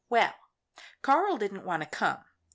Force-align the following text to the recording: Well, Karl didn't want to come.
Well, 0.09 0.33
Karl 1.03 1.37
didn't 1.37 1.63
want 1.63 1.83
to 1.83 1.87
come. 1.89 2.25